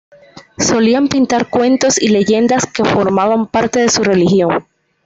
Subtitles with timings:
[0.57, 4.65] Solían pintar cuentos y leyendas que formaban parte de su religión.